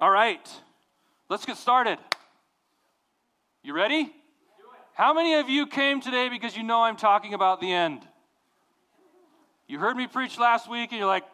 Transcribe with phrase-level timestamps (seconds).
[0.00, 0.48] All right,
[1.28, 1.98] let's get started.
[3.64, 4.12] You ready?
[4.94, 8.06] How many of you came today because you know I'm talking about the end?
[9.66, 11.24] You heard me preach last week and you're like,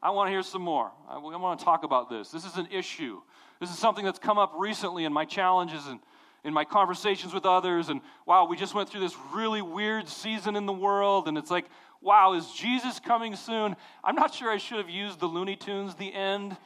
[0.00, 0.92] I want to hear some more.
[1.08, 2.30] I want to talk about this.
[2.30, 3.20] This is an issue.
[3.58, 5.98] This is something that's come up recently in my challenges and
[6.44, 7.88] in my conversations with others.
[7.88, 11.26] And wow, we just went through this really weird season in the world.
[11.26, 11.64] And it's like,
[12.00, 13.74] wow, is Jesus coming soon?
[14.04, 16.56] I'm not sure I should have used the Looney Tunes, the end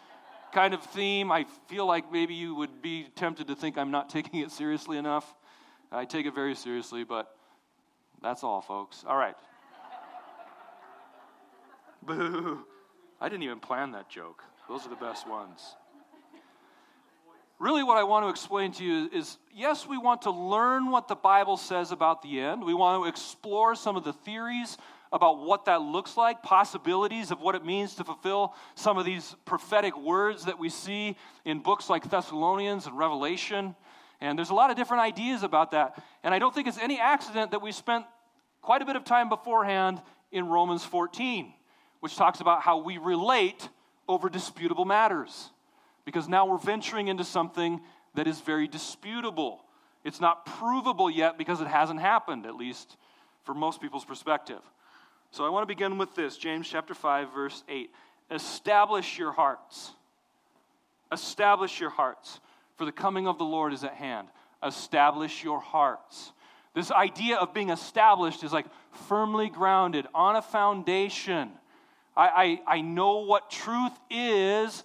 [0.53, 1.31] kind of theme.
[1.33, 4.99] I feel like maybe you would be tempted to think I'm not taking it seriously
[4.99, 5.35] enough.
[5.93, 7.35] I take it very seriously, but
[8.23, 9.05] that's all, folks.
[9.07, 9.37] All right.
[12.07, 12.65] Boo.
[13.21, 14.43] I didn't even plan that joke.
[14.69, 15.77] Those are the best ones.
[17.59, 21.09] Really, what I want to explain to you is yes, we want to learn what
[21.09, 22.63] the Bible says about the end.
[22.63, 24.77] We want to explore some of the theories
[25.13, 29.35] about what that looks like, possibilities of what it means to fulfill some of these
[29.45, 33.75] prophetic words that we see in books like Thessalonians and Revelation.
[34.21, 36.03] And there's a lot of different ideas about that.
[36.25, 38.05] And I don't think it's any accident that we spent
[38.63, 41.53] quite a bit of time beforehand in Romans 14,
[42.01, 43.69] which talks about how we relate
[44.09, 45.51] over disputable matters.
[46.05, 47.81] Because now we're venturing into something
[48.15, 49.61] that is very disputable.
[50.05, 52.97] It's not provable yet because it hasn't happened, at least
[53.45, 54.61] for most people's perspective.
[55.37, 57.91] So I want to begin with this James chapter 5, verse 8.
[58.31, 59.93] Establish your hearts.
[61.13, 62.41] Establish your hearts,
[62.77, 64.29] for the coming of the Lord is at hand.
[64.65, 66.33] Establish your hearts.
[66.75, 68.65] This idea of being established is like
[69.11, 71.51] firmly grounded on a foundation.
[72.17, 74.85] I, I, I know what truth is,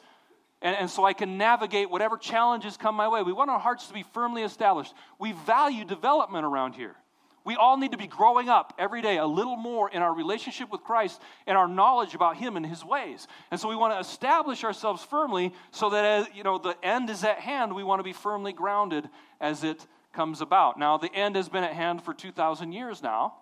[0.62, 3.24] and, and so I can navigate whatever challenges come my way.
[3.24, 4.94] We want our hearts to be firmly established.
[5.18, 6.98] We value development around here.
[7.44, 10.72] We all need to be growing up every day a little more in our relationship
[10.72, 13.28] with Christ and our knowledge about Him and His ways.
[13.50, 17.10] And so we want to establish ourselves firmly so that as you know the end
[17.10, 20.78] is at hand, we want to be firmly grounded as it comes about.
[20.78, 23.34] Now, the end has been at hand for 2,000 years now.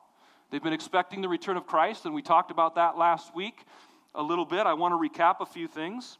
[0.52, 3.66] They've been expecting the return of Christ, and we talked about that last week
[4.16, 4.66] a little bit.
[4.66, 6.18] I want to recap a few things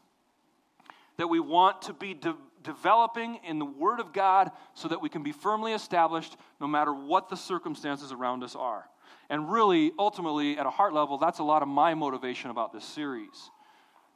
[1.16, 5.08] that we want to be de- developing in the Word of God so that we
[5.08, 8.84] can be firmly established no matter what the circumstances around us are.
[9.28, 12.84] And really, ultimately, at a heart level, that's a lot of my motivation about this
[12.84, 13.50] series.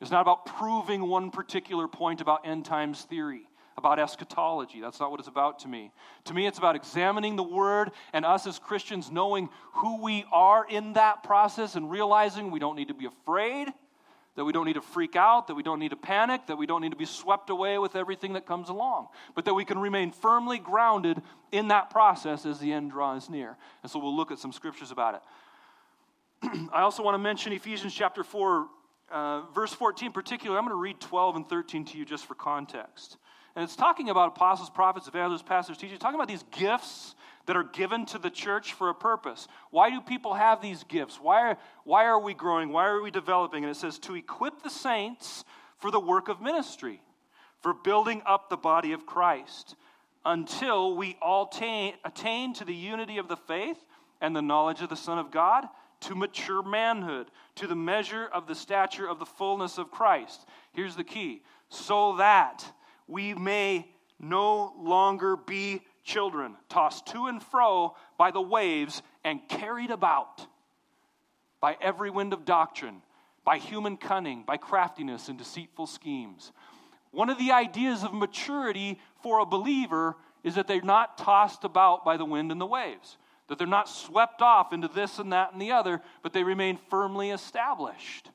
[0.00, 4.80] It's not about proving one particular point about end times theory, about eschatology.
[4.80, 5.92] That's not what it's about to me.
[6.24, 10.66] To me, it's about examining the Word and us as Christians knowing who we are
[10.68, 13.68] in that process and realizing we don't need to be afraid
[14.36, 16.66] that we don't need to freak out, that we don't need to panic, that we
[16.66, 19.78] don't need to be swept away with everything that comes along, but that we can
[19.78, 21.22] remain firmly grounded
[21.52, 23.56] in that process as the end draws near.
[23.82, 26.68] And so we'll look at some scriptures about it.
[26.72, 28.66] I also want to mention Ephesians chapter 4,
[29.10, 30.58] uh, verse 14 in particular.
[30.58, 33.18] I'm going to read 12 and 13 to you just for context.
[33.54, 37.14] And it's talking about apostles, prophets, evangelists, pastors, teachers, talking about these gifts
[37.46, 39.48] that are given to the church for a purpose.
[39.70, 41.18] Why do people have these gifts?
[41.20, 42.70] Why are, why are we growing?
[42.70, 43.64] Why are we developing?
[43.64, 45.44] And it says, to equip the saints
[45.78, 47.02] for the work of ministry,
[47.60, 49.76] for building up the body of Christ,
[50.24, 53.78] until we all attain, attain to the unity of the faith
[54.20, 55.66] and the knowledge of the Son of God,
[56.00, 60.46] to mature manhood, to the measure of the stature of the fullness of Christ.
[60.72, 62.64] Here's the key so that
[63.06, 63.88] we may
[64.18, 70.46] no longer be children, tossed to and fro by the waves and carried about
[71.60, 73.00] by every wind of doctrine,
[73.42, 76.52] by human cunning, by craftiness and deceitful schemes.
[77.10, 82.04] One of the ideas of maturity for a believer is that they're not tossed about
[82.04, 83.16] by the wind and the waves,
[83.48, 86.78] that they're not swept off into this and that and the other, but they remain
[86.90, 88.30] firmly established.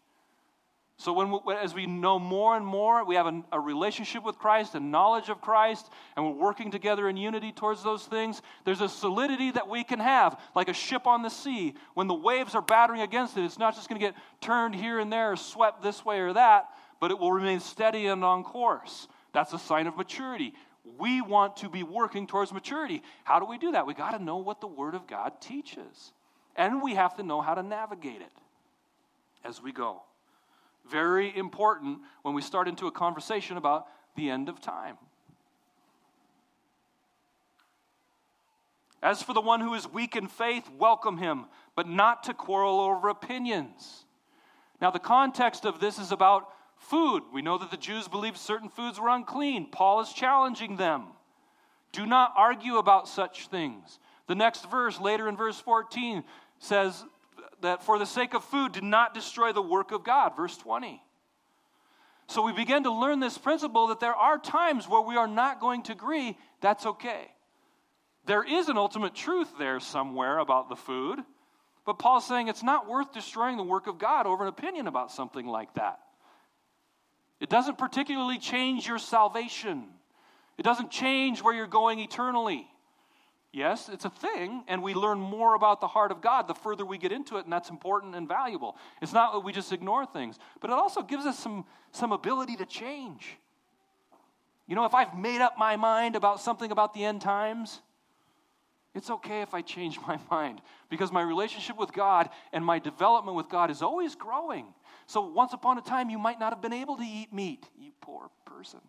[1.00, 4.76] So, when, as we know more and more, we have a, a, relationship with Christ
[4.76, 8.90] and knowledge of Christ, and we're working together in unity towards those things, there's a
[8.90, 11.74] solidity that we can have, like a ship on the sea.
[11.94, 15.00] When the waves are battering against it, it's not just going to get turned here
[15.00, 16.66] and there or swept this way or that,
[17.00, 19.08] but it will remain steady and on course.
[19.32, 20.54] That's a sign of maturity.
[20.98, 23.04] We want to be working towards maturity.
[23.24, 23.88] How do we do that?
[23.88, 26.12] We got to know what the Word of God teaches,
[26.58, 28.34] and we have to know how to navigate it
[29.46, 30.02] as we go.
[30.90, 34.98] Very important when we start into a conversation about the end of time.
[39.02, 41.46] As for the one who is weak in faith, welcome him,
[41.76, 44.06] but not to quarrel over opinions.
[44.82, 47.24] Now, the context of this is about food.
[47.34, 49.68] We know that the Jews believed certain foods were unclean.
[49.72, 51.08] Paul is challenging them.
[51.92, 54.00] Do not argue about such things.
[54.28, 56.24] The next verse, later in verse 14,
[56.60, 57.04] says
[57.62, 60.36] that for the sake of food, did not destroy the work of God.
[60.36, 61.02] Verse 20.
[62.28, 65.60] So we begin to learn this principle that there are times where we are not
[65.60, 66.38] going to agree.
[66.62, 67.32] That's okay.
[68.26, 71.20] There is an ultimate truth there somewhere about the food,
[71.86, 75.12] but Paul's saying it's not worth destroying the work of God over an opinion about
[75.12, 76.00] something like that.
[77.40, 79.88] It doesn't particularly change your salvation,
[80.60, 82.68] it doesn't change where you're going eternally.
[83.52, 86.86] Yes, it's a thing, and we learn more about the heart of God the further
[86.86, 88.78] we get into it, and that's important and valuable.
[89.02, 92.58] It's not that we just ignore things, but it also gives us some, some ability
[92.58, 93.38] to change.
[94.68, 97.82] You know, if I've made up my mind about something about the end times,
[98.94, 103.36] it's okay if I change my mind because my relationship with God and my development
[103.36, 104.68] with God is always growing.
[105.08, 107.94] So, once upon a time, you might not have been able to eat meat, you
[108.00, 108.80] poor person.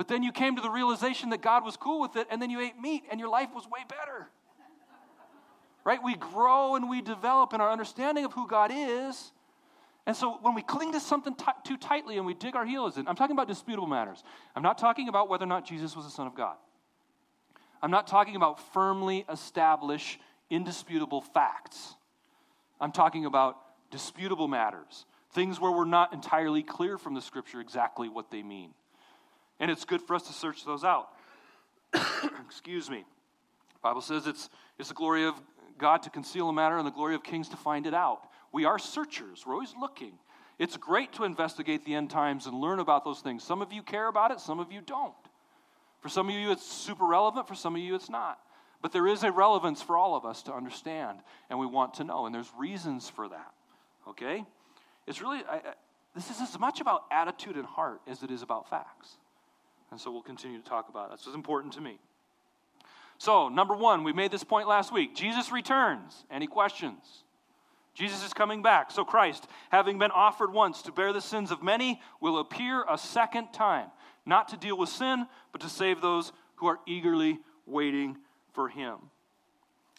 [0.00, 2.48] But then you came to the realization that God was cool with it, and then
[2.48, 4.28] you ate meat, and your life was way better.
[5.84, 6.02] Right?
[6.02, 9.30] We grow and we develop in our understanding of who God is.
[10.06, 12.96] And so when we cling to something t- too tightly and we dig our heels
[12.96, 14.24] in, I'm talking about disputable matters.
[14.56, 16.56] I'm not talking about whether or not Jesus was the Son of God.
[17.82, 20.18] I'm not talking about firmly established,
[20.48, 21.94] indisputable facts.
[22.80, 23.58] I'm talking about
[23.90, 25.04] disputable matters,
[25.34, 28.72] things where we're not entirely clear from the scripture exactly what they mean.
[29.60, 31.08] And it's good for us to search those out.
[32.46, 33.04] Excuse me.
[33.74, 34.48] The Bible says it's,
[34.78, 35.34] it's the glory of
[35.78, 38.22] God to conceal a matter and the glory of kings to find it out.
[38.52, 40.14] We are searchers, we're always looking.
[40.58, 43.42] It's great to investigate the end times and learn about those things.
[43.42, 45.14] Some of you care about it, some of you don't.
[46.00, 48.38] For some of you, it's super relevant, for some of you, it's not.
[48.82, 52.04] But there is a relevance for all of us to understand, and we want to
[52.04, 53.52] know, and there's reasons for that.
[54.08, 54.44] Okay?
[55.06, 55.74] It's really, I, I,
[56.14, 59.16] this is as much about attitude and heart as it is about facts.
[59.90, 61.10] And so we'll continue to talk about it.
[61.10, 61.98] That's what's important to me.
[63.18, 65.14] So, number one, we made this point last week.
[65.14, 66.24] Jesus returns.
[66.30, 67.24] Any questions?
[67.92, 68.90] Jesus is coming back.
[68.90, 72.96] So, Christ, having been offered once to bear the sins of many, will appear a
[72.96, 73.88] second time,
[74.24, 78.16] not to deal with sin, but to save those who are eagerly waiting
[78.54, 78.96] for him.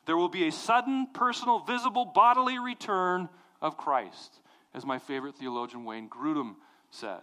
[0.05, 3.29] There will be a sudden, personal, visible, bodily return
[3.61, 4.39] of Christ,
[4.73, 6.55] as my favorite theologian Wayne Grudem
[6.89, 7.21] says.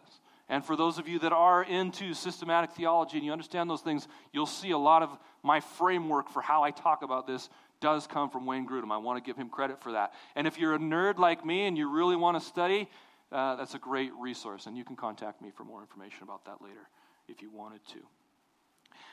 [0.48, 4.08] And for those of you that are into systematic theology and you understand those things,
[4.32, 5.10] you'll see a lot of
[5.42, 7.50] my framework for how I talk about this
[7.80, 8.90] does come from Wayne Grudem.
[8.90, 10.14] I want to give him credit for that.
[10.34, 12.88] And if you're a nerd like me and you really want to study,
[13.30, 14.66] uh, that's a great resource.
[14.66, 16.88] And you can contact me for more information about that later
[17.28, 17.98] if you wanted to.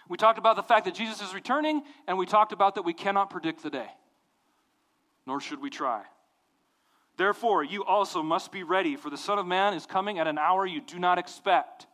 [0.07, 2.93] We talked about the fact that Jesus is returning, and we talked about that we
[2.93, 3.87] cannot predict the day,
[5.25, 6.03] nor should we try.
[7.17, 10.37] Therefore, you also must be ready, for the Son of Man is coming at an
[10.37, 11.87] hour you do not expect.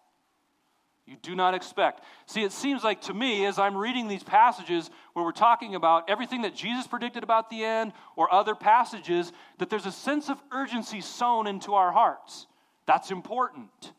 [1.06, 2.04] You do not expect.
[2.26, 6.10] See, it seems like to me, as I'm reading these passages where we're talking about
[6.10, 10.42] everything that Jesus predicted about the end or other passages, that there's a sense of
[10.52, 12.48] urgency sown into our hearts.
[12.86, 13.94] That's important.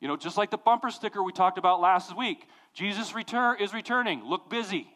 [0.00, 3.72] You know, just like the bumper sticker we talked about last week Jesus return, is
[3.72, 4.24] returning.
[4.24, 4.88] Look busy.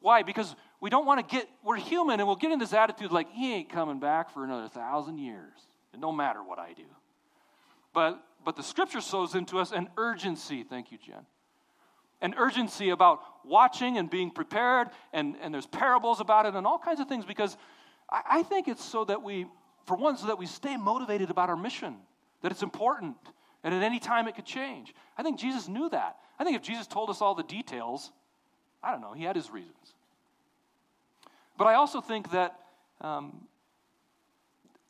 [0.00, 0.22] Why?
[0.22, 0.54] Because
[0.84, 3.54] we don't want to get, we're human and we'll get in this attitude like, he
[3.54, 5.54] ain't coming back for another thousand years.
[5.94, 6.84] It don't matter what I do.
[7.94, 10.62] But, but the scripture sows into us an urgency.
[10.62, 11.24] Thank you, Jen.
[12.20, 16.78] An urgency about watching and being prepared, and, and there's parables about it and all
[16.78, 17.56] kinds of things because
[18.10, 19.46] I, I think it's so that we,
[19.86, 21.96] for one, so that we stay motivated about our mission,
[22.42, 23.16] that it's important,
[23.62, 24.94] and at any time it could change.
[25.16, 26.16] I think Jesus knew that.
[26.38, 28.12] I think if Jesus told us all the details,
[28.82, 29.93] I don't know, he had his reasons.
[31.56, 32.58] But I also think that
[33.00, 33.46] um,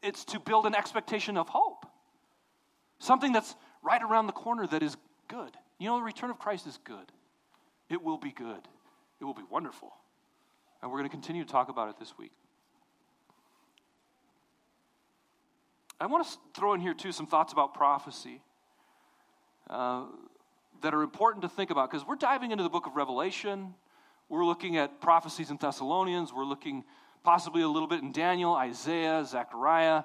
[0.02, 1.86] it's to build an expectation of hope,
[2.98, 4.96] something that's right around the corner that is
[5.28, 5.50] good.
[5.78, 7.12] You know, the return of Christ is good.
[7.90, 8.68] It will be good.
[9.20, 9.92] It will be wonderful.
[10.80, 12.32] And we're going to continue to talk about it this week.
[16.00, 18.42] I want to throw in here, too, some thoughts about prophecy
[19.70, 20.04] uh,
[20.82, 23.74] that are important to think about because we're diving into the book of Revelation.
[24.34, 26.32] We're looking at prophecies in Thessalonians.
[26.32, 26.82] We're looking
[27.22, 30.02] possibly a little bit in Daniel, Isaiah, Zechariah,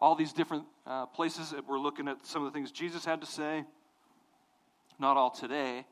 [0.00, 3.26] all these different uh, places we're looking at some of the things Jesus had to
[3.26, 3.64] say.
[4.98, 5.84] Not all today.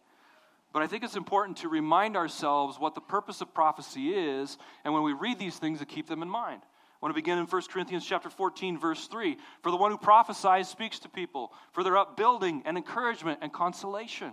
[0.73, 4.95] But I think it's important to remind ourselves what the purpose of prophecy is, and
[4.95, 6.63] when we read these things, to keep them in mind.
[6.65, 9.37] I want to begin in 1 Corinthians chapter 14, verse 3.
[9.63, 14.33] For the one who prophesies speaks to people for their upbuilding and encouragement and consolation.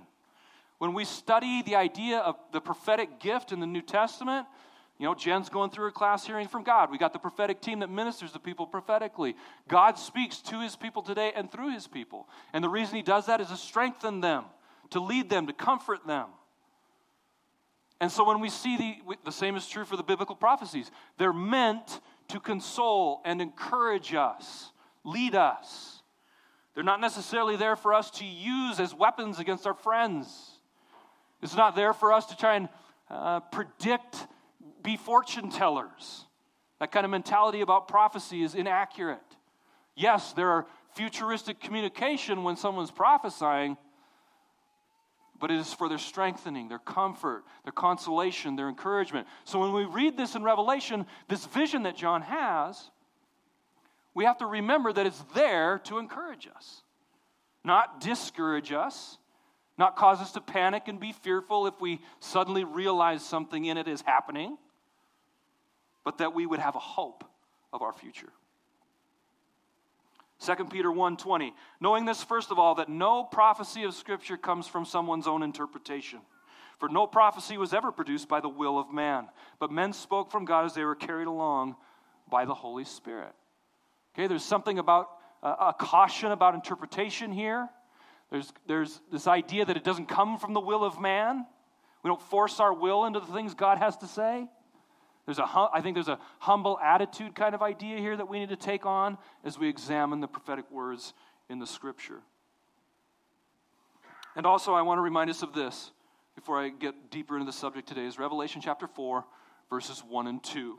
[0.78, 4.48] When we study the idea of the prophetic gift in the New Testament,
[5.00, 6.92] you know, Jen's going through a class hearing from God.
[6.92, 9.36] We got the prophetic team that ministers to people prophetically.
[9.68, 12.28] God speaks to his people today and through his people.
[12.54, 14.46] And the reason he does that is to strengthen them,
[14.92, 16.28] to lead them, to comfort them.
[18.00, 21.34] And so when we see the, the same is true for the biblical prophecies, they're
[21.34, 24.72] meant to console and encourage us.
[25.04, 26.02] lead us.
[26.76, 30.53] They're not necessarily there for us to use as weapons against our friends.
[31.44, 32.70] It's not there for us to try and
[33.10, 34.28] uh, predict,
[34.82, 36.26] be fortune tellers.
[36.80, 39.20] That kind of mentality about prophecy is inaccurate.
[39.94, 43.76] Yes, there are futuristic communication when someone's prophesying,
[45.38, 49.28] but it is for their strengthening, their comfort, their consolation, their encouragement.
[49.44, 52.90] So when we read this in Revelation, this vision that John has,
[54.14, 56.84] we have to remember that it's there to encourage us,
[57.66, 59.18] not discourage us,
[59.78, 63.88] not cause us to panic and be fearful if we suddenly realize something in it
[63.88, 64.58] is happening,
[66.04, 67.24] but that we would have a hope
[67.72, 68.32] of our future.
[70.40, 74.86] 2 Peter 1:20 knowing this first of all that no prophecy of scripture comes from
[74.86, 76.22] someone's own interpretation.
[76.80, 80.44] For no prophecy was ever produced by the will of man but men spoke from
[80.44, 81.78] God as they were carried along
[82.30, 83.34] by the Holy Spirit.
[84.14, 85.10] Okay there's something about
[85.42, 87.70] uh, a caution about interpretation here
[88.34, 91.46] there's, there's this idea that it doesn't come from the will of man
[92.04, 94.46] we don't force our will into the things God has to say
[95.26, 98.50] there's a, I think there's a humble attitude kind of idea here that we need
[98.50, 101.14] to take on as we examine the prophetic words
[101.50, 102.20] in the scripture.
[104.36, 105.92] And also, I want to remind us of this
[106.36, 109.24] before I get deeper into the subject today is Revelation chapter 4,
[109.70, 110.78] verses 1 and 2.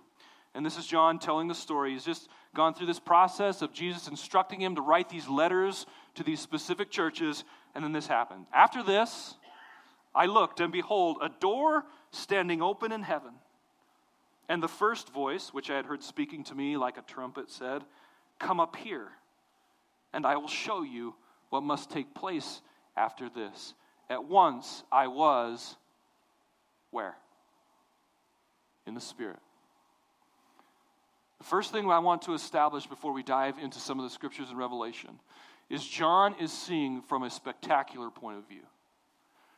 [0.55, 1.93] And this is John telling the story.
[1.93, 6.23] He's just gone through this process of Jesus instructing him to write these letters to
[6.23, 7.45] these specific churches,
[7.75, 8.47] and then this happened.
[8.53, 9.35] After this,
[10.15, 13.33] I looked, and behold, a door standing open in heaven.
[14.49, 17.83] And the first voice, which I had heard speaking to me like a trumpet, said,
[18.39, 19.09] Come up here,
[20.13, 21.15] and I will show you
[21.51, 22.61] what must take place
[22.97, 23.75] after this.
[24.11, 25.77] At once I was
[26.91, 27.17] where?
[28.87, 29.39] In the Spirit.
[31.45, 34.49] The first thing I want to establish before we dive into some of the scriptures
[34.51, 35.11] in Revelation
[35.69, 38.63] is John is seeing from a spectacular point of view.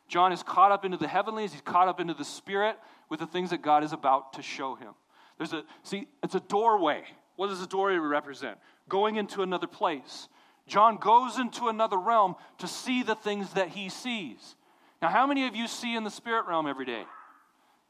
[0.09, 2.77] John is caught up into the heavenlies, he's caught up into the spirit
[3.09, 4.95] with the things that God is about to show him.
[5.39, 7.05] There's a see, it's a doorway.
[7.37, 8.59] What does a doorway represent?
[8.89, 10.27] Going into another place.
[10.67, 14.57] John goes into another realm to see the things that he sees.
[15.01, 17.05] Now, how many of you see in the spirit realm every day?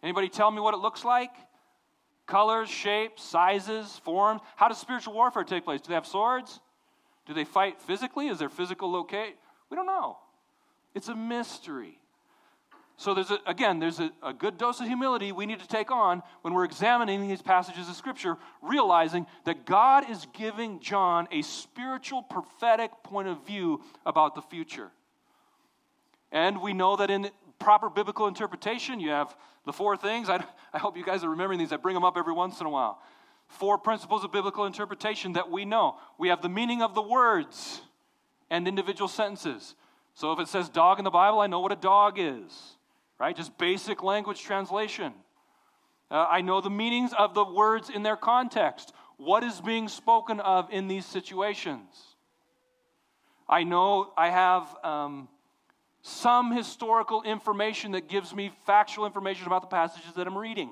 [0.03, 1.31] Anybody tell me what it looks like?
[2.27, 4.41] Colors, shapes, sizes, forms.
[4.57, 5.81] How does spiritual warfare take place?
[5.81, 6.61] Do they have swords?
[7.27, 8.29] Do they fight physically?
[8.29, 9.37] Is there physical locate?
[9.71, 10.19] We don't know.
[10.95, 11.99] It's a mystery.
[12.99, 15.91] So there's a, again, there's a, a good dose of humility we need to take
[15.91, 21.43] on when we're examining these passages of Scripture, realizing that God is giving John a
[21.43, 24.91] spiritual, prophetic point of view about the future.
[26.33, 29.35] And we know that in proper biblical interpretation, you have
[29.65, 30.29] the four things.
[30.29, 31.73] I, I hope you guys are remembering these.
[31.73, 33.01] I bring them up every once in a while.
[33.49, 35.97] Four principles of biblical interpretation that we know.
[36.19, 37.81] We have the meaning of the words
[38.51, 39.75] and individual sentences.
[40.15, 42.77] So if it says dog in the Bible, I know what a dog is
[43.19, 43.37] right?
[43.37, 45.13] Just basic language translation.
[46.11, 48.93] Uh, I know the meanings of the words in their context.
[49.17, 52.17] What is being spoken of in these situations?
[53.49, 55.29] I know I have um,
[56.07, 60.71] some historical information that gives me factual information about the passages that I'm reading.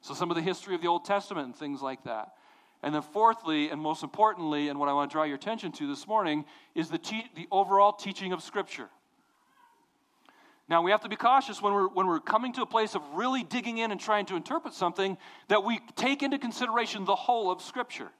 [0.00, 2.32] So, some of the history of the Old Testament and things like that.
[2.82, 5.86] And then, fourthly, and most importantly, and what I want to draw your attention to
[5.86, 8.88] this morning, is the, te- the overall teaching of Scripture.
[10.66, 13.02] Now, we have to be cautious when we're, when we're coming to a place of
[13.12, 15.18] really digging in and trying to interpret something
[15.48, 18.10] that we take into consideration the whole of Scripture.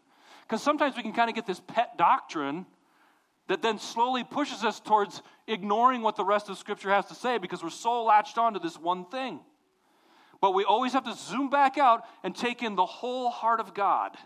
[0.42, 2.66] Because sometimes we can kind of get this pet doctrine
[3.48, 7.38] that then slowly pushes us towards ignoring what the rest of Scripture has to say
[7.38, 9.40] because we're so latched on to this one thing.
[10.40, 13.74] But we always have to zoom back out and take in the whole heart of
[13.74, 14.16] God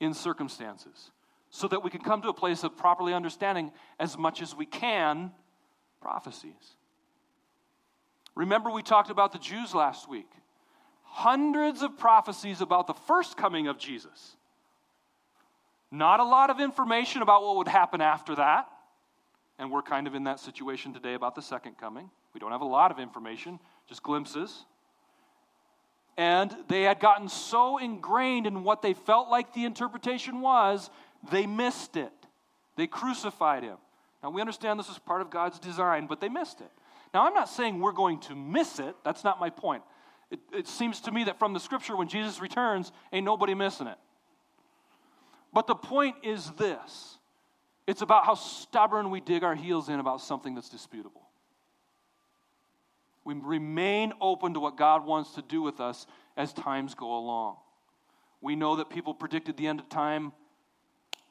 [0.00, 1.10] in circumstances
[1.50, 4.66] so that we can come to a place of properly understanding as much as we
[4.66, 5.32] can
[6.00, 6.76] prophecies.
[8.34, 10.30] Remember, we talked about the Jews last week.
[11.02, 14.36] Hundreds of prophecies about the first coming of Jesus.
[15.90, 18.68] Not a lot of information about what would happen after that.
[19.58, 22.10] And we're kind of in that situation today about the second coming.
[22.32, 24.64] We don't have a lot of information, just glimpses.
[26.16, 30.90] And they had gotten so ingrained in what they felt like the interpretation was,
[31.30, 32.12] they missed it.
[32.76, 33.76] They crucified him.
[34.22, 36.70] Now, we understand this is part of God's design, but they missed it.
[37.14, 38.94] Now, I'm not saying we're going to miss it.
[39.04, 39.82] That's not my point.
[40.30, 43.86] It, it seems to me that from the scripture, when Jesus returns, ain't nobody missing
[43.86, 43.96] it.
[45.58, 47.18] But the point is this
[47.84, 51.22] it's about how stubborn we dig our heels in about something that's disputable.
[53.24, 57.56] We remain open to what God wants to do with us as times go along.
[58.40, 60.32] We know that people predicted the end of time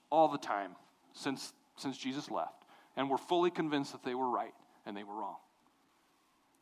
[0.10, 0.76] all the time
[1.14, 2.66] since, since Jesus left.
[2.98, 4.54] And we're fully convinced that they were right
[4.86, 5.38] and they were wrong.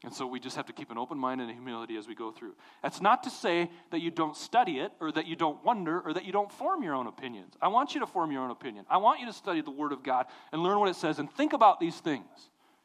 [0.05, 2.31] And so we just have to keep an open mind and humility as we go
[2.31, 2.53] through.
[2.83, 6.13] That's not to say that you don't study it or that you don't wonder or
[6.13, 7.55] that you don't form your own opinions.
[7.59, 8.85] I want you to form your own opinion.
[8.87, 11.31] I want you to study the Word of God and learn what it says and
[11.31, 12.27] think about these things.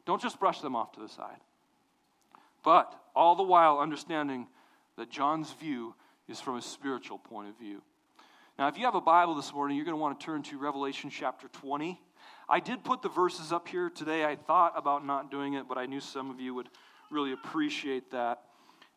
[0.07, 1.37] Don't just brush them off to the side.
[2.63, 4.47] But all the while understanding
[4.97, 5.93] that John's view
[6.27, 7.83] is from a spiritual point of view.
[8.57, 10.57] Now, if you have a Bible this morning, you're going to want to turn to
[10.57, 12.01] Revelation chapter 20.
[12.49, 14.25] I did put the verses up here today.
[14.25, 16.69] I thought about not doing it, but I knew some of you would
[17.11, 18.41] really appreciate that.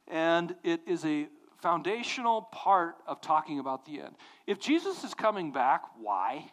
[0.09, 1.29] And it is a
[1.61, 4.15] foundational part of talking about the end.
[4.47, 6.51] If Jesus is coming back, why?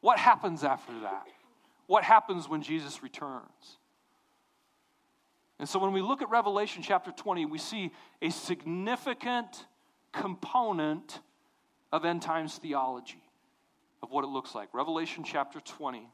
[0.00, 1.24] What happens after that?
[1.86, 3.78] What happens when Jesus returns?
[5.58, 9.66] And so when we look at Revelation chapter 20, we see a significant
[10.12, 11.20] component
[11.92, 13.22] of end times theology,
[14.02, 14.72] of what it looks like.
[14.72, 16.08] Revelation chapter 20.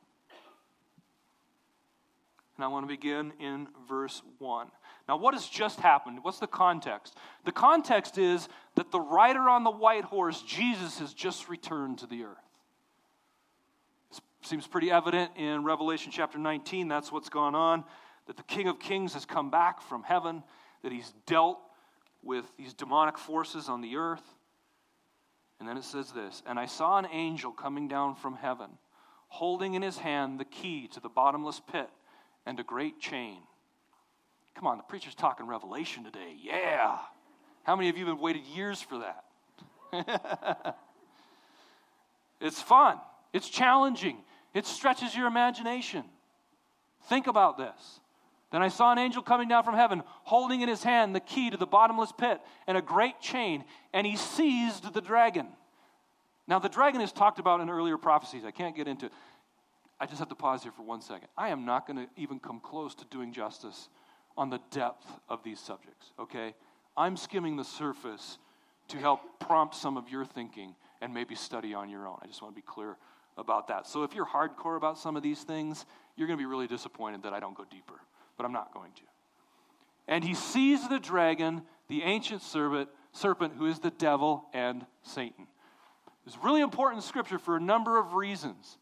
[2.59, 4.67] And I want to begin in verse 1.
[5.09, 6.19] Now, what has just happened?
[6.23, 7.17] What's the context?
[7.45, 12.09] The context is that the rider on the white horse, Jesus, has just returned to
[12.09, 12.37] the earth.
[14.11, 16.89] It seems pretty evident in Revelation chapter 19.
[16.89, 17.85] That's what's gone on
[18.27, 20.43] that the King of Kings has come back from heaven,
[20.83, 21.61] that he's dealt
[22.25, 24.35] with these demonic forces on the earth.
[25.61, 28.71] And then it says this And I saw an angel coming down from heaven,
[29.29, 31.89] holding in his hand the key to the bottomless pit
[32.49, 33.37] and a great chain.
[34.55, 36.35] Come on, the preacher's talking Revelation today.
[36.43, 36.97] Yeah.
[37.63, 39.05] How many of you have waited years for
[39.93, 40.77] that?
[42.41, 42.99] it's fun,
[43.35, 44.17] it's challenging,
[44.55, 46.05] it stretches your imagination.
[47.09, 48.01] Think about this.
[48.51, 51.51] Then I saw an angel coming down from heaven, holding in his hand the key
[51.51, 53.63] to the bottomless pit and a great chain,
[53.93, 55.49] and he seized the dragon.
[56.47, 58.47] Now, the dragon is talked about in earlier prophecies.
[58.47, 59.13] I can't get into it.
[60.01, 61.29] I just have to pause here for one second.
[61.37, 63.89] I am not going to even come close to doing justice
[64.37, 66.55] on the depth of these subjects, okay?
[66.97, 68.39] I'm skimming the surface
[68.89, 72.19] to help prompt some of your thinking and maybe study on your own.
[72.23, 72.97] I just want to be clear
[73.37, 73.87] about that.
[73.87, 75.85] So if you're hardcore about some of these things,
[76.17, 78.01] you're going to be really disappointed that I don't go deeper
[78.39, 79.03] but I'm not going to.
[80.07, 85.47] And he sees the dragon, the ancient serpent, serpent who is the devil and Satan.
[86.27, 88.79] It's really important Scripture for a number of reasons.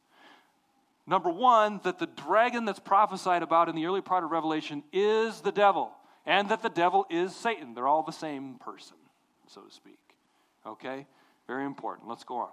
[1.07, 5.41] Number one, that the dragon that's prophesied about in the early part of Revelation is
[5.41, 5.93] the devil,
[6.25, 7.75] and that the devil is Satan.
[7.75, 8.97] They're all the same person,
[9.47, 10.01] so to speak.
[10.67, 11.07] Okay?
[11.47, 12.09] Very important.
[12.09, 12.51] Let's go on.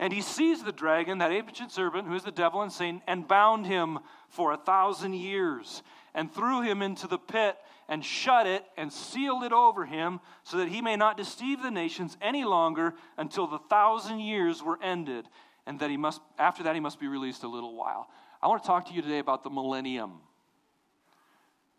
[0.00, 3.28] And he seized the dragon, that ancient serpent, who is the devil and Satan, and
[3.28, 7.56] bound him for a thousand years, and threw him into the pit,
[7.88, 11.70] and shut it, and sealed it over him, so that he may not deceive the
[11.70, 15.28] nations any longer until the thousand years were ended,
[15.66, 18.08] and that he must, after that, he must be released a little while.
[18.42, 20.14] I want to talk to you today about the millennium.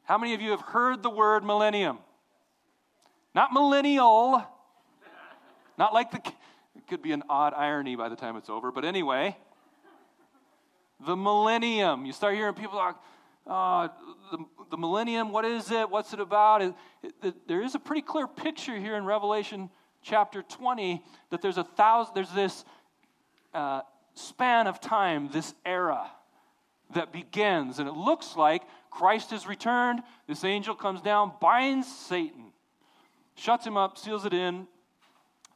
[0.04, 2.00] How many of you have heard the word millennium?
[3.36, 4.46] Not millennial,
[5.78, 6.22] not like the
[6.76, 8.72] it could be an odd irony by the time it's over.
[8.72, 9.38] But anyway,
[11.06, 12.06] the millennium.
[12.06, 13.04] You start hearing people talk,
[13.46, 13.90] uh,
[14.32, 15.90] the, the millennium, what is it?
[15.90, 16.62] What's it about?
[16.62, 16.74] It,
[17.22, 19.70] it, there is a pretty clear picture here in Revelation
[20.02, 22.66] chapter 20 that there's a thousand, there's this
[23.54, 23.82] uh,
[24.16, 26.10] span of time, this era
[26.94, 27.80] that begins.
[27.80, 30.02] And it looks like Christ has returned.
[30.28, 32.52] This angel comes down, binds Satan,
[33.36, 34.68] shuts him up, seals it in,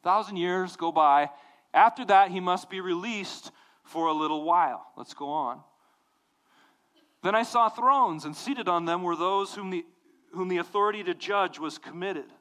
[0.03, 1.29] thousand years go by.
[1.73, 3.51] After that, he must be released
[3.83, 4.87] for a little while.
[4.95, 5.61] Let's go on.
[7.23, 9.85] Then I saw thrones, and seated on them were those whom the,
[10.33, 12.31] whom the authority to judge was committed.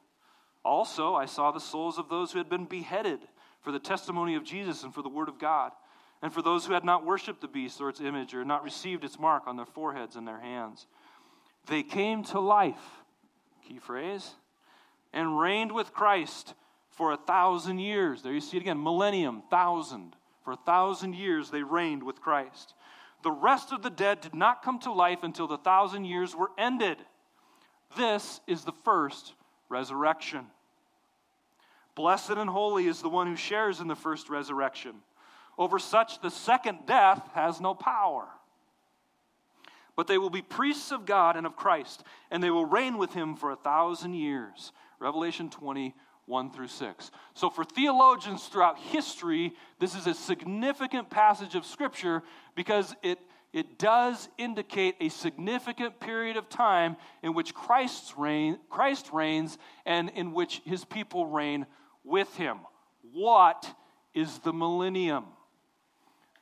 [0.63, 3.19] Also, I saw the souls of those who had been beheaded
[3.61, 5.71] for the testimony of Jesus and for the word of God,
[6.21, 9.03] and for those who had not worshipped the beast or its image or not received
[9.03, 10.87] its mark on their foreheads and their hands.
[11.67, 13.03] They came to life,
[13.67, 14.33] key phrase,
[15.13, 16.53] and reigned with Christ
[16.89, 18.23] for a thousand years.
[18.23, 20.15] There you see it again millennium, thousand.
[20.43, 22.73] For a thousand years they reigned with Christ.
[23.23, 26.51] The rest of the dead did not come to life until the thousand years were
[26.57, 26.97] ended.
[27.97, 29.33] This is the first
[29.69, 30.47] resurrection.
[31.97, 34.93] Blessed and holy is the one who shares in the first resurrection.
[35.57, 38.27] Over such, the second death has no power.
[39.95, 43.13] But they will be priests of God and of Christ, and they will reign with
[43.13, 44.71] him for a thousand years.
[44.99, 45.95] Revelation 20,
[46.27, 47.11] 1 through 6.
[47.33, 52.21] So, for theologians throughout history, this is a significant passage of Scripture
[52.53, 53.17] because it,
[53.53, 60.11] it does indicate a significant period of time in which Christ's reign, Christ reigns and
[60.11, 61.65] in which his people reign
[62.07, 62.57] with him.
[63.13, 63.71] What
[64.13, 65.25] is the millennium?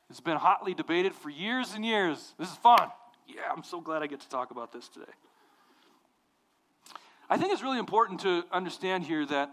[0.09, 2.33] It's been hotly debated for years and years.
[2.37, 2.89] This is fun.
[3.27, 5.11] Yeah, I'm so glad I get to talk about this today.
[7.29, 9.49] I think it's really important to understand here that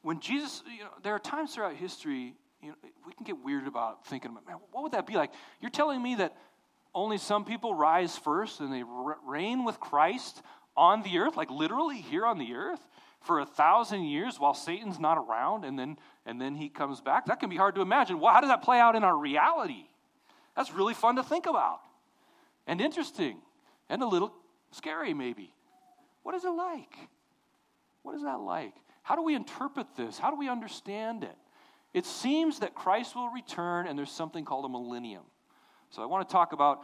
[0.00, 2.74] when Jesus, you know, there are times throughout history, you know,
[3.06, 5.30] we can get weird about thinking, about, man, what would that be like?
[5.60, 6.34] You're telling me that
[6.94, 8.82] only some people rise first and they
[9.26, 10.42] reign with Christ
[10.76, 12.80] on the earth, like literally here on the earth,
[13.22, 17.26] for a thousand years while Satan's not around, and then and then he comes back.
[17.26, 18.20] That can be hard to imagine.
[18.20, 19.86] Well, how does that play out in our reality?
[20.56, 21.80] That's really fun to think about,
[22.66, 23.38] and interesting,
[23.88, 24.32] and a little
[24.70, 25.54] scary, maybe.
[26.22, 26.94] What is it like?
[28.02, 28.74] What is that like?
[29.02, 30.18] How do we interpret this?
[30.18, 31.36] How do we understand it?
[31.92, 35.24] It seems that Christ will return, and there's something called a millennium.
[35.90, 36.80] So I want to talk about,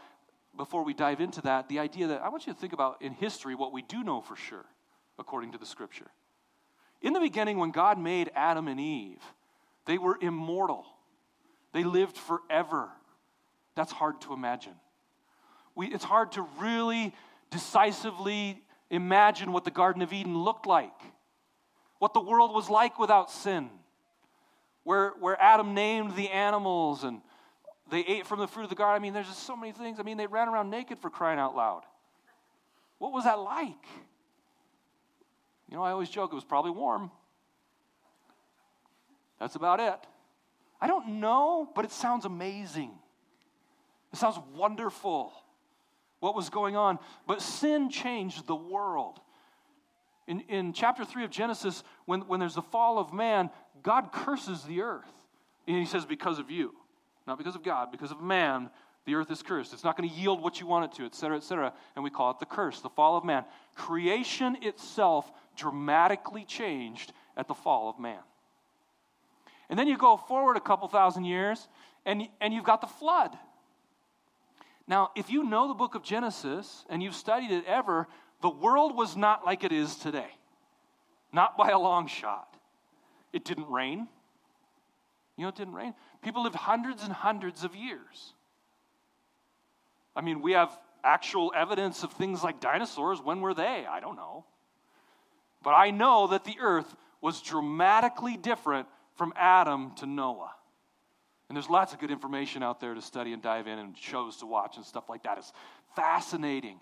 [0.57, 3.13] before we dive into that, the idea that I want you to think about in
[3.13, 4.67] history what we do know for sure,
[5.19, 6.11] according to the scripture.
[7.01, 9.23] In the beginning, when God made Adam and Eve,
[9.87, 10.85] they were immortal,
[11.73, 12.89] they lived forever.
[13.75, 14.75] That's hard to imagine.
[15.75, 17.15] We, it's hard to really
[17.51, 21.01] decisively imagine what the Garden of Eden looked like,
[21.99, 23.71] what the world was like without sin,
[24.83, 27.21] where, where Adam named the animals and
[27.91, 29.01] they ate from the fruit of the garden.
[29.01, 29.99] I mean, there's just so many things.
[29.99, 31.83] I mean, they ran around naked for crying out loud.
[32.99, 33.87] What was that like?
[35.71, 37.11] You know, I always joke it was probably warm.
[39.39, 39.99] That's about it.
[40.81, 42.91] I don't know, but it sounds amazing.
[44.13, 45.33] It sounds wonderful
[46.21, 46.99] what was going on.
[47.27, 49.21] But sin changed the world.
[50.27, 53.51] In, in chapter 3 of Genesis, when, when there's the fall of man,
[53.83, 55.09] God curses the earth.
[55.67, 56.75] And he says, Because of you.
[57.27, 58.71] Not because of God, because of man,
[59.05, 59.73] the earth is cursed.
[59.73, 61.73] It's not going to yield what you want it to, et cetera, et cetera.
[61.95, 63.45] And we call it the curse, the fall of man.
[63.75, 68.23] Creation itself dramatically changed at the fall of man.
[69.69, 71.69] And then you go forward a couple thousand years,
[72.07, 73.37] and, and you've got the flood.
[74.87, 78.09] Now, if you know the book of Genesis and you've studied it ever,
[78.41, 80.31] the world was not like it is today.
[81.33, 82.57] Not by a long shot.
[83.35, 84.09] It didn't rain.
[85.37, 85.93] You know, it didn't rain.
[86.23, 88.33] People lived hundreds and hundreds of years.
[90.17, 93.21] I mean, we have actual evidence of things like dinosaurs.
[93.21, 93.85] When were they?
[93.89, 94.47] I don't know.
[95.63, 100.53] But I know that the earth was dramatically different from Adam to Noah.
[101.49, 104.37] And there's lots of good information out there to study and dive in and shows
[104.39, 105.39] to watch and stuff like that.
[105.39, 105.53] It's
[105.97, 106.79] fascinating.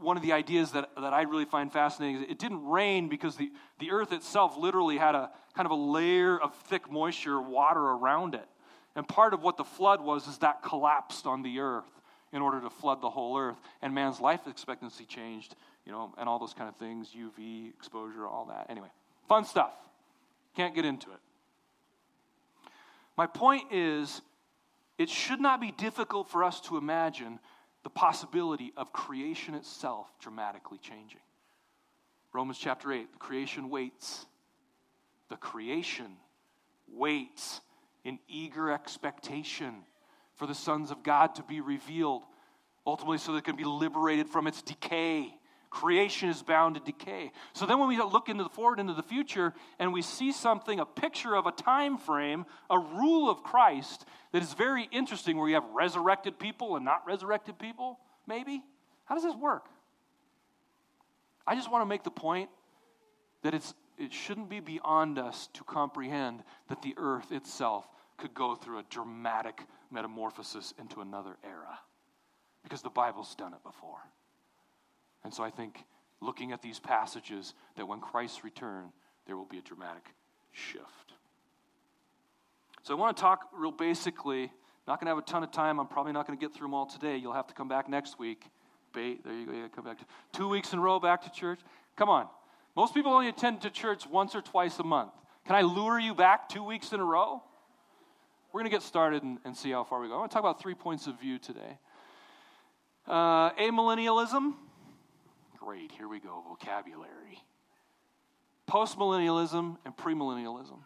[0.00, 3.36] One of the ideas that, that I really find fascinating is it didn't rain because
[3.36, 7.80] the, the earth itself literally had a kind of a layer of thick moisture, water
[7.80, 8.46] around it.
[8.96, 11.84] And part of what the flood was is that collapsed on the earth
[12.32, 13.60] in order to flood the whole earth.
[13.82, 15.54] And man's life expectancy changed,
[15.86, 18.66] you know, and all those kind of things UV exposure, all that.
[18.68, 18.88] Anyway,
[19.28, 19.72] fun stuff.
[20.56, 21.18] Can't get into it.
[23.16, 24.22] My point is,
[24.98, 27.38] it should not be difficult for us to imagine
[27.82, 31.20] the possibility of creation itself dramatically changing.
[32.32, 34.26] Romans chapter 8 the creation waits.
[35.28, 36.16] The creation
[36.88, 37.60] waits
[38.04, 39.82] in eager expectation
[40.36, 42.22] for the sons of God to be revealed,
[42.86, 45.34] ultimately, so that it can be liberated from its decay.
[45.72, 47.32] Creation is bound to decay.
[47.54, 50.78] So then, when we look into the forward into the future and we see something,
[50.78, 55.48] a picture of a time frame, a rule of Christ that is very interesting, where
[55.48, 58.62] you have resurrected people and not resurrected people, maybe.
[59.06, 59.64] How does this work?
[61.46, 62.50] I just want to make the point
[63.42, 68.54] that it's it shouldn't be beyond us to comprehend that the earth itself could go
[68.54, 71.78] through a dramatic metamorphosis into another era
[72.62, 74.00] because the Bible's done it before.
[75.24, 75.84] And so I think
[76.20, 78.92] looking at these passages that when Christ return,
[79.26, 80.04] there will be a dramatic
[80.52, 81.12] shift.
[82.82, 84.50] So I want to talk real basically.
[84.88, 85.78] Not going to have a ton of time.
[85.78, 87.16] I'm probably not going to get through them all today.
[87.16, 88.44] You'll have to come back next week.
[88.92, 89.52] Bait, there you go.
[89.52, 91.60] You come back to two weeks in a row back to church.
[91.96, 92.26] Come on.
[92.74, 95.12] Most people only attend to church once or twice a month.
[95.46, 97.42] Can I lure you back two weeks in a row?
[98.52, 100.14] We're going to get started and, and see how far we go.
[100.14, 101.78] I want to talk about three points of view today.
[103.06, 104.54] Uh, amillennialism.
[105.64, 106.42] Great, here we go.
[106.48, 107.42] Vocabulary.
[108.68, 110.78] Postmillennialism and premillennialism.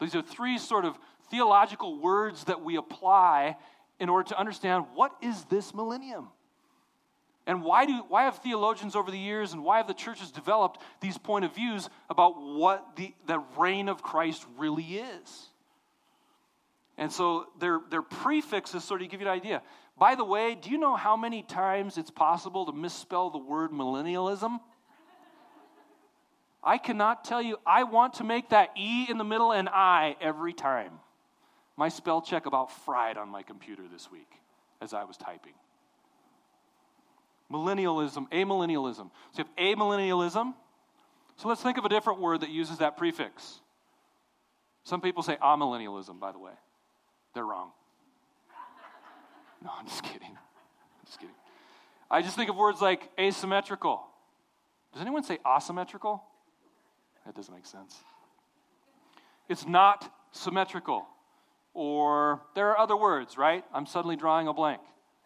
[0.00, 0.98] These are three sort of
[1.30, 3.56] theological words that we apply
[4.00, 6.28] in order to understand what is this millennium?
[7.46, 10.80] And why, do, why have theologians over the years and why have the churches developed
[11.00, 15.48] these point of views about what the, the reign of Christ really is?
[16.98, 19.62] And so their, their prefixes sort of give you an idea.
[19.98, 23.70] By the way, do you know how many times it's possible to misspell the word
[23.70, 24.60] millennialism?
[26.62, 30.16] I cannot tell you, I want to make that E in the middle an I
[30.20, 30.92] every time.
[31.76, 34.30] My spell check about fried on my computer this week
[34.80, 35.52] as I was typing.
[37.50, 39.10] Millennialism, amillennialism.
[39.32, 40.54] So you have amillennialism.
[41.36, 43.60] So let's think of a different word that uses that prefix.
[44.84, 46.52] Some people say amillennialism, by the way.
[47.34, 47.70] They're wrong.
[49.66, 50.30] No, I'm just kidding.
[50.30, 51.34] I'm just kidding.
[52.08, 54.06] I just think of words like asymmetrical.
[54.92, 56.22] Does anyone say asymmetrical?
[57.26, 57.96] That doesn't make sense.
[59.48, 61.08] It's not symmetrical.
[61.74, 63.64] Or there are other words, right?
[63.74, 64.80] I'm suddenly drawing a blank.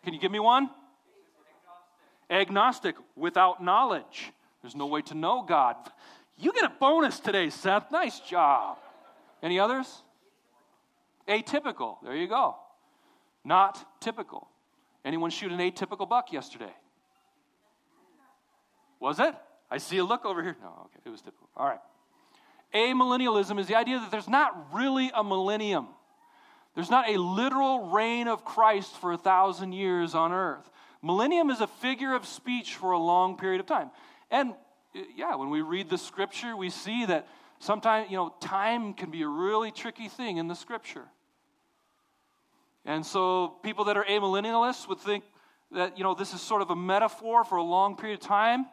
[0.04, 0.70] Can you give me one?
[2.30, 4.32] Agnostic, without knowledge.
[4.62, 5.76] There's no way to know God.
[6.38, 7.92] You get a bonus today, Seth.
[7.92, 8.78] Nice job.
[9.42, 10.02] Any others?
[11.28, 11.96] Atypical.
[12.02, 12.56] There you go.
[13.44, 14.48] Not typical.
[15.04, 16.72] Anyone shoot an atypical buck yesterday?
[19.00, 19.34] Was it?
[19.70, 20.56] I see a look over here.
[20.60, 21.48] No, okay, it was typical.
[21.56, 21.80] All right.
[22.74, 25.88] Amillennialism is the idea that there's not really a millennium.
[26.74, 30.70] There's not a literal reign of Christ for a thousand years on earth.
[31.02, 33.90] Millennium is a figure of speech for a long period of time.
[34.30, 34.52] And
[34.94, 37.26] uh, yeah, when we read the scripture, we see that
[37.58, 41.08] sometimes, you know, time can be a really tricky thing in the scripture.
[42.84, 45.24] And so people that are amillennialists would think
[45.72, 48.66] that, you know, this is sort of a metaphor for a long period of time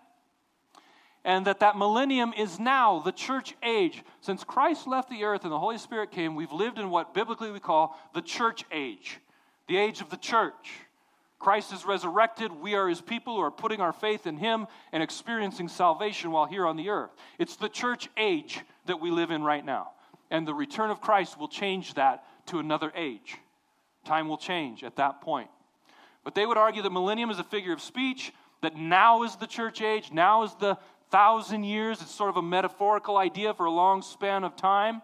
[1.23, 4.03] and that that millennium is now the church age.
[4.21, 7.51] Since christ left the earth and the holy spirit came we've lived in what biblically
[7.51, 9.19] we call the church age
[9.67, 10.71] the age of the church.
[11.39, 12.51] Christ is resurrected.
[12.51, 16.45] We are his people who are putting our faith in him and experiencing salvation while
[16.45, 17.11] here on the earth.
[17.37, 19.91] It's the church age that we live in right now
[20.31, 23.37] and the return of christ will change that to another age
[24.07, 25.49] time will change at that point
[26.23, 29.45] but they would argue that millennium is a figure of speech that now is the
[29.45, 30.77] church age, now is the,
[31.09, 32.01] thousand years.
[32.01, 35.01] It's sort of a metaphorical idea for a long span of time.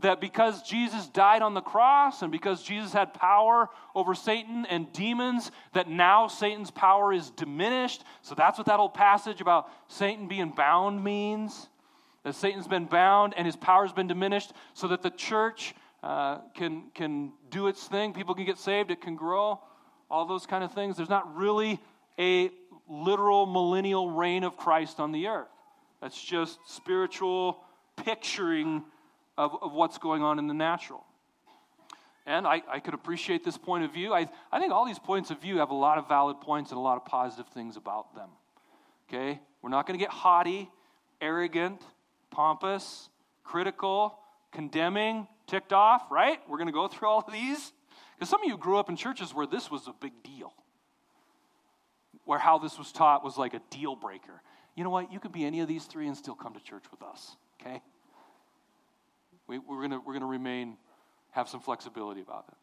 [0.00, 4.92] That because Jesus died on the cross and because Jesus had power over Satan and
[4.92, 8.02] demons, that now Satan's power is diminished.
[8.22, 11.68] So that's what that old passage about Satan being bound means.
[12.24, 16.90] That Satan's been bound and his power's been diminished so that the church uh, can,
[16.94, 18.12] can do its thing.
[18.12, 19.58] People can get saved, it can grow,
[20.10, 20.98] all those kind of things.
[20.98, 21.80] There's not really
[22.18, 22.50] a
[22.86, 25.48] literal millennial reign of Christ on the earth.
[26.02, 27.58] That's just spiritual
[27.96, 28.84] picturing
[29.38, 31.02] of, of what's going on in the natural.
[32.26, 34.12] And I, I could appreciate this point of view.
[34.12, 36.76] I, I think all these points of view have a lot of valid points and
[36.76, 38.28] a lot of positive things about them.
[39.08, 39.40] Okay?
[39.62, 40.68] We're not going to get haughty,
[41.22, 41.80] arrogant,
[42.30, 43.08] pompous,
[43.42, 44.18] critical,
[44.52, 46.38] condemning, ticked off, right?
[46.48, 47.72] We're going to go through all of these.
[48.16, 50.52] Because some of you grew up in churches where this was a big deal
[52.24, 54.42] where how this was taught was like a deal breaker.
[54.76, 55.12] You know what?
[55.12, 57.82] You could be any of these three and still come to church with us, okay?
[59.46, 60.76] We, we're going to we're gonna remain,
[61.32, 62.54] have some flexibility about it.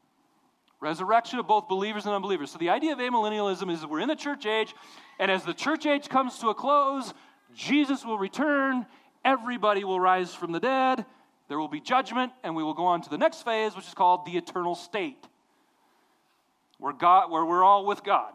[0.79, 2.51] Resurrection of both believers and unbelievers.
[2.51, 4.73] So the idea of amillennialism is we're in the church age,
[5.19, 7.13] and as the church age comes to a close,
[7.53, 8.87] Jesus will return,
[9.23, 11.05] everybody will rise from the dead,
[11.51, 13.93] there will be judgment, and we will go on to the next phase, which is
[13.93, 15.21] called the eternal state,
[16.77, 18.31] where, God, where we're all with God.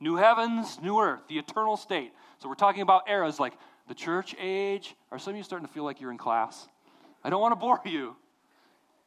[0.00, 2.10] New heavens, new earth, the eternal state.
[2.40, 3.52] So we're talking about eras like
[3.86, 4.96] the church age.
[5.12, 6.66] Are some of you starting to feel like you're in class?
[7.22, 8.16] I don't want to bore you.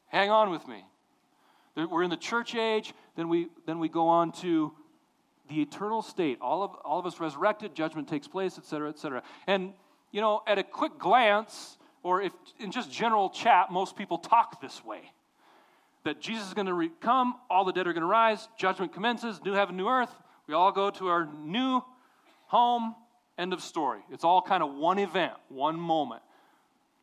[0.08, 0.86] Hang on with me.
[1.76, 4.72] We're in the church age, then we, then we go on to
[5.50, 6.38] the eternal state.
[6.40, 9.24] All of, all of us resurrected, judgment takes place, et cetera, et cetera.
[9.46, 9.74] And,
[10.14, 14.62] you know, at a quick glance, or if in just general chat, most people talk
[14.62, 15.12] this way
[16.04, 18.94] that Jesus is going to re- come, all the dead are going to rise, judgment
[18.94, 20.14] commences, new heaven, new earth.
[20.48, 21.82] We all go to our new
[22.48, 22.96] home,
[23.38, 24.02] end of story.
[24.12, 26.22] It's all kind of one event, one moment.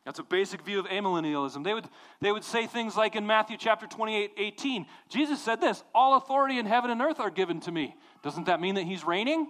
[0.05, 1.63] That's a basic view of amillennialism.
[1.63, 1.87] They would,
[2.21, 6.57] they would say things like in Matthew chapter 28, 18, Jesus said this All authority
[6.57, 7.95] in heaven and earth are given to me.
[8.23, 9.47] Doesn't that mean that he's reigning?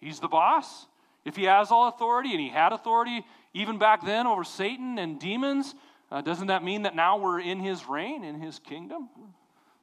[0.00, 0.86] He's the boss?
[1.24, 3.24] If he has all authority and he had authority
[3.58, 5.74] even back then over Satan and demons,
[6.10, 9.08] uh, doesn't that mean that now we're in his reign, in his kingdom?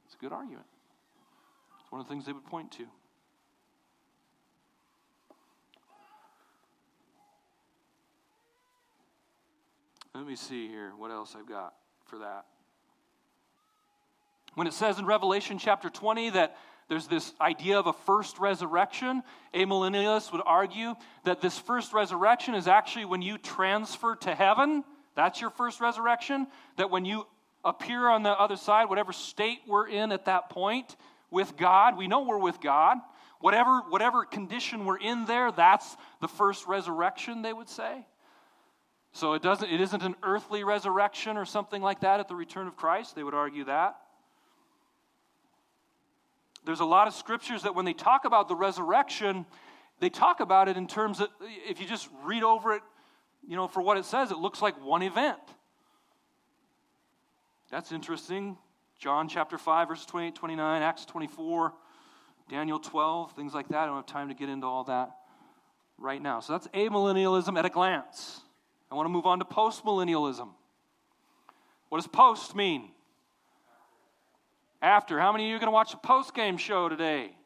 [0.06, 0.66] It's a good argument.
[1.82, 2.86] It's one of the things they would point to.
[10.14, 11.74] Let me see here what else I've got
[12.06, 12.46] for that.
[14.54, 16.56] When it says in Revelation chapter 20 that
[16.88, 19.22] there's this idea of a first resurrection,
[19.54, 20.94] amillennialists would argue
[21.24, 24.84] that this first resurrection is actually when you transfer to heaven.
[25.14, 26.46] That's your first resurrection.
[26.76, 27.26] That when you
[27.64, 30.94] appear on the other side, whatever state we're in at that point,
[31.30, 31.96] with God.
[31.96, 32.98] We know we're with God.
[33.40, 38.06] Whatever, whatever condition we're in there, that's the first resurrection, they would say.
[39.12, 42.66] So it doesn't it isn't an earthly resurrection or something like that at the return
[42.66, 43.14] of Christ.
[43.14, 43.96] They would argue that.
[46.66, 49.46] There's a lot of scriptures that when they talk about the resurrection,
[50.00, 52.82] they talk about it in terms of if you just read over it,
[53.46, 55.38] you know, for what it says, it looks like one event.
[57.70, 58.58] That's interesting.
[58.98, 61.72] John chapter 5, verses 28, 29, Acts 24,
[62.48, 63.84] Daniel 12, things like that.
[63.84, 65.10] I don't have time to get into all that
[65.98, 66.40] right now.
[66.40, 68.40] So that's amillennialism at a glance.
[68.90, 70.48] I want to move on to postmillennialism.
[71.90, 72.90] What does post mean?
[74.82, 75.18] After.
[75.18, 77.36] How many of you are going to watch the post game show today?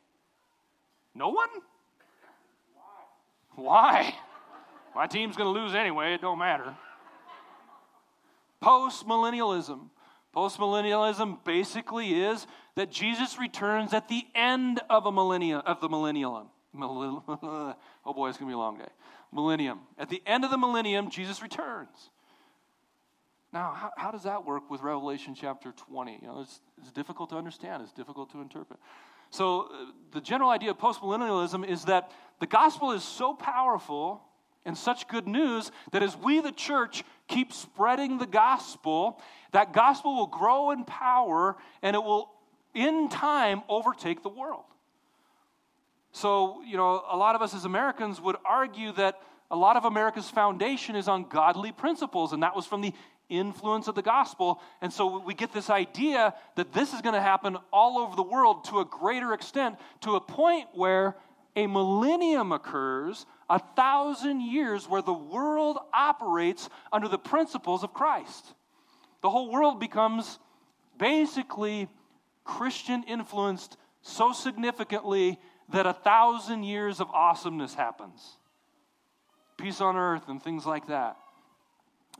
[1.15, 1.49] No one?
[3.55, 3.65] Why?
[3.65, 4.15] Why?
[4.95, 6.75] My team's going to lose anyway, it don't matter.
[8.61, 9.91] Post millennialism.
[10.33, 15.89] Post millennialism basically is that Jesus returns at the end of a millennia of the
[15.89, 16.47] millennium.
[16.81, 17.75] oh
[18.15, 18.89] boy, it's going to be a long day
[19.33, 19.81] millennium.
[19.99, 22.11] At the end of the millennium, Jesus returns.
[23.53, 26.19] Now, how, how does that work with Revelation chapter 20?
[26.23, 28.79] You know, it's, it's difficult to understand, it's difficult to interpret.
[29.31, 32.11] So, uh, the general idea of postmillennialism is that
[32.41, 34.23] the gospel is so powerful
[34.65, 39.21] and such good news that as we, the church, keep spreading the gospel,
[39.53, 42.31] that gospel will grow in power and it will,
[42.75, 44.65] in time, overtake the world.
[46.13, 49.85] So, you know, a lot of us as Americans would argue that a lot of
[49.85, 52.93] America's foundation is on godly principles, and that was from the
[53.31, 54.61] influence of the gospel.
[54.83, 58.23] And so we get this idea that this is going to happen all over the
[58.23, 61.17] world to a greater extent, to a point where
[61.57, 68.45] a millennium occurs, a thousand years where the world operates under the principles of Christ.
[69.23, 70.39] The whole world becomes
[70.99, 71.89] basically
[72.45, 75.39] Christian influenced so significantly
[75.71, 78.37] that a thousand years of awesomeness happens.
[79.57, 81.17] Peace on earth and things like that.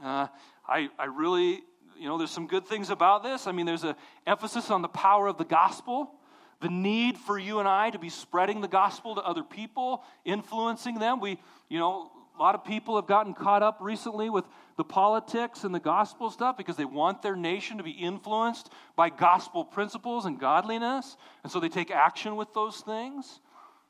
[0.03, 0.29] Uh,
[0.67, 1.63] I, I really,
[1.99, 3.47] you know, there's some good things about this.
[3.47, 3.95] I mean, there's an
[4.27, 6.13] emphasis on the power of the gospel,
[6.61, 10.99] the need for you and I to be spreading the gospel to other people, influencing
[10.99, 11.21] them.
[11.21, 14.47] We, you know, a lot of people have gotten caught up recently with
[14.79, 19.11] the politics and the gospel stuff because they want their nation to be influenced by
[19.11, 21.19] gospel principles and godliness.
[21.43, 23.41] And so they take action with those things.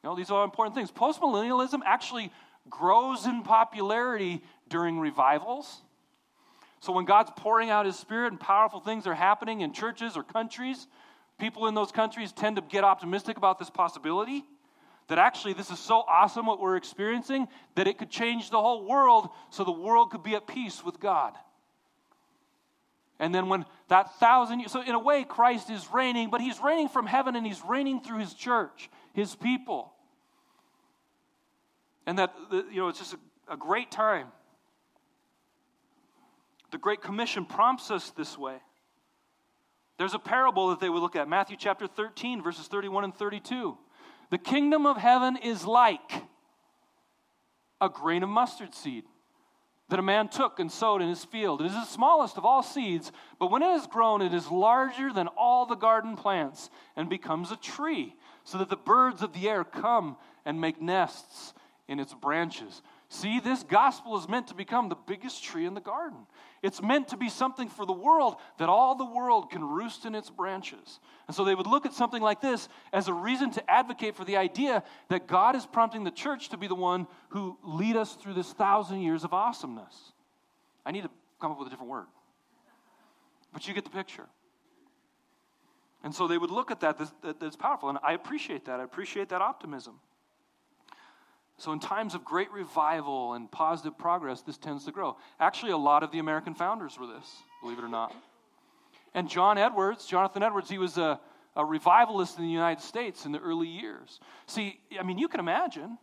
[0.02, 0.90] You know, these are important things.
[0.90, 2.32] Postmillennialism actually
[2.68, 5.82] grows in popularity during revivals.
[6.80, 10.22] So when God's pouring out his spirit and powerful things are happening in churches or
[10.22, 10.86] countries,
[11.38, 14.44] people in those countries tend to get optimistic about this possibility
[15.10, 18.86] that actually this is so awesome what we're experiencing that it could change the whole
[18.86, 21.34] world so the world could be at peace with God.
[23.18, 26.60] And then when that thousand years, so in a way, Christ is reigning, but he's
[26.60, 29.92] reigning from heaven and he's reigning through his church, his people.
[32.06, 34.28] And that, you know, it's just a, a great time.
[36.70, 38.56] The Great Commission prompts us this way.
[39.98, 43.76] There's a parable that they would look at, Matthew chapter 13, verses 31 and 32.
[44.30, 46.22] The kingdom of heaven is like
[47.80, 49.04] a grain of mustard seed
[49.88, 51.60] that a man took and sowed in his field.
[51.60, 55.12] It is the smallest of all seeds, but when it has grown, it is larger
[55.12, 59.48] than all the garden plants and becomes a tree, so that the birds of the
[59.48, 61.52] air come and make nests
[61.88, 62.82] in its branches.
[63.12, 66.28] See, this gospel is meant to become the biggest tree in the garden.
[66.62, 70.14] It's meant to be something for the world that all the world can roost in
[70.14, 71.00] its branches.
[71.26, 74.24] And so they would look at something like this as a reason to advocate for
[74.24, 78.14] the idea that God is prompting the church to be the one who lead us
[78.14, 80.12] through this thousand years of awesomeness.
[80.86, 82.06] I need to come up with a different word.
[83.52, 84.26] But you get the picture.
[86.04, 87.88] And so they would look at that, that that's powerful.
[87.88, 88.78] And I appreciate that.
[88.78, 89.98] I appreciate that optimism.
[91.60, 95.18] So, in times of great revival and positive progress, this tends to grow.
[95.38, 97.26] Actually, a lot of the American founders were this,
[97.60, 98.16] believe it or not.
[99.12, 101.20] And John Edwards, Jonathan Edwards, he was a,
[101.54, 104.20] a revivalist in the United States in the early years.
[104.46, 105.98] See, I mean, you can imagine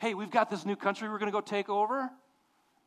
[0.00, 2.10] hey, we've got this new country we're going to go take over,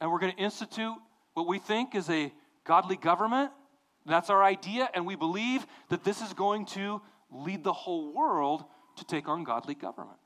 [0.01, 0.95] and we're going to institute
[1.35, 2.33] what we think is a
[2.65, 3.51] godly government.
[4.05, 8.65] That's our idea, and we believe that this is going to lead the whole world
[8.97, 10.20] to take on godly government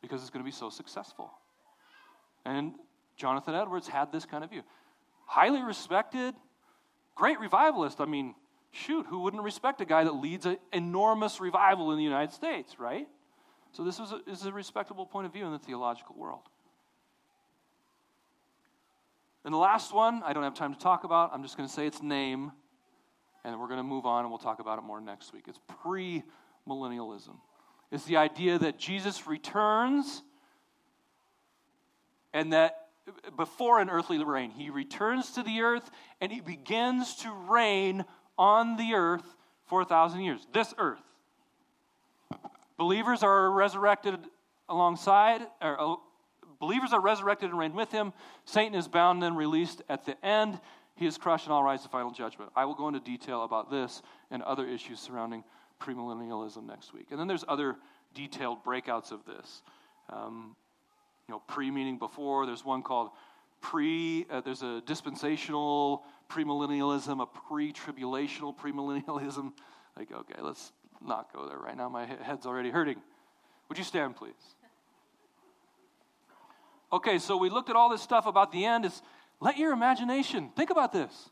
[0.00, 1.30] because it's going to be so successful.
[2.44, 2.74] And
[3.16, 4.62] Jonathan Edwards had this kind of view.
[5.26, 6.34] Highly respected,
[7.14, 8.00] great revivalist.
[8.00, 8.34] I mean,
[8.70, 12.78] shoot, who wouldn't respect a guy that leads an enormous revival in the United States,
[12.78, 13.08] right?
[13.72, 16.42] So this is a, is a respectable point of view in the theological world.
[19.44, 21.30] And the last one, I don't have time to talk about.
[21.32, 22.52] I'm just going to say its name,
[23.44, 25.44] and we're going to move on and we'll talk about it more next week.
[25.46, 27.36] It's premillennialism
[27.96, 30.22] is the idea that Jesus returns
[32.34, 32.88] and that
[33.36, 34.50] before an earthly reign.
[34.50, 35.90] He returns to the earth
[36.20, 38.04] and he begins to reign
[38.36, 39.24] on the earth
[39.64, 40.46] for a thousand years.
[40.52, 41.00] This earth.
[42.76, 44.18] Believers are resurrected
[44.68, 45.96] alongside, or uh,
[46.60, 48.12] believers are resurrected and reign with him.
[48.44, 50.60] Satan is bound and released at the end.
[50.96, 52.50] He is crushed and all rise to final judgment.
[52.54, 55.44] I will go into detail about this and other issues surrounding
[55.80, 57.06] premillennialism next week.
[57.10, 57.76] And then there's other
[58.14, 59.62] detailed breakouts of this.
[60.10, 60.56] Um,
[61.28, 62.46] you know, pre meaning before.
[62.46, 63.10] There's one called
[63.60, 69.52] pre, uh, there's a dispensational premillennialism, a pre tribulational premillennialism.
[69.98, 70.72] Like, okay, let's
[71.02, 71.88] not go there right now.
[71.88, 73.00] My head's already hurting.
[73.70, 74.34] Would you stand, please?
[76.92, 78.84] Okay, so we looked at all this stuff about the end.
[78.84, 79.00] It's
[79.40, 81.30] let your imagination think about this.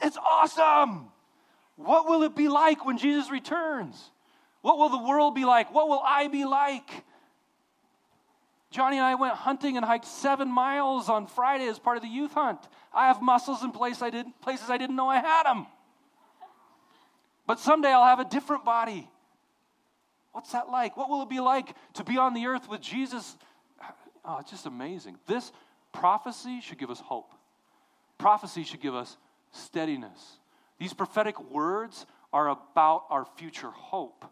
[0.00, 1.12] It's awesome.
[1.84, 4.10] What will it be like when Jesus returns?
[4.60, 5.72] What will the world be like?
[5.72, 6.88] What will I be like?
[8.70, 12.08] Johnny and I went hunting and hiked seven miles on Friday as part of the
[12.08, 12.60] youth hunt.
[12.92, 15.66] I have muscles in place I didn't, places I didn't know I had them.
[17.46, 19.08] But someday I'll have a different body.
[20.32, 20.96] What's that like?
[20.96, 23.36] What will it be like to be on the earth with Jesus?
[24.24, 25.16] Oh, it's just amazing.
[25.26, 25.50] This
[25.92, 27.32] prophecy should give us hope.
[28.18, 29.16] Prophecy should give us
[29.50, 30.36] steadiness.
[30.80, 34.24] These prophetic words are about our future hope,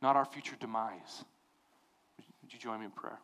[0.00, 1.24] not our future demise.
[2.42, 3.18] Would you join me in prayer?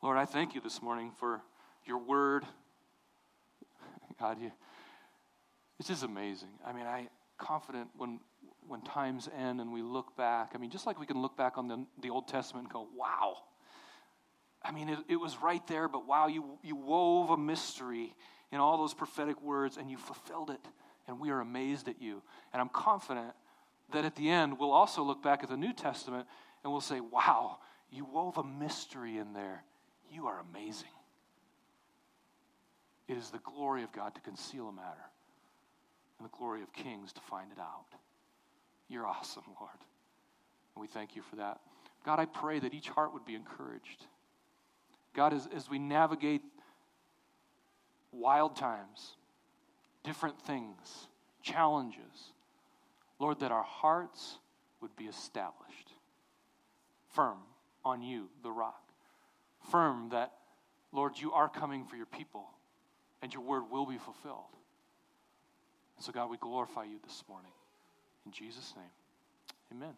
[0.00, 1.42] Lord, I thank you this morning for
[1.84, 2.44] your word.
[4.20, 4.52] God, you,
[5.80, 6.50] it's just amazing.
[6.64, 8.20] I mean, I confident when
[8.66, 10.52] when times end and we look back.
[10.54, 12.88] I mean, just like we can look back on the, the Old Testament and go,
[12.96, 13.36] wow.
[14.62, 18.14] I mean, it, it was right there, but wow, you, you wove a mystery
[18.50, 20.60] in all those prophetic words and you fulfilled it.
[21.06, 22.22] And we are amazed at you.
[22.52, 23.32] And I'm confident
[23.92, 26.26] that at the end, we'll also look back at the New Testament
[26.62, 27.58] and we'll say, wow,
[27.90, 29.64] you wove a mystery in there
[30.14, 30.88] you are amazing.
[33.08, 35.10] It is the glory of God to conceal a matter,
[36.18, 37.86] and the glory of kings to find it out.
[38.88, 39.72] You're awesome, Lord.
[40.74, 41.60] And we thank you for that.
[42.06, 44.06] God, I pray that each heart would be encouraged.
[45.14, 46.42] God, as, as we navigate
[48.12, 49.16] wild times,
[50.04, 51.08] different things,
[51.42, 52.32] challenges,
[53.18, 54.38] Lord, that our hearts
[54.80, 55.92] would be established
[57.08, 57.38] firm
[57.84, 58.84] on you, the rock
[59.70, 60.32] firm that,
[60.92, 62.46] Lord, you are coming for your people
[63.22, 64.44] and your word will be fulfilled.
[65.96, 67.52] And so, God, we glorify you this morning.
[68.26, 68.90] In Jesus' name,
[69.72, 69.94] amen.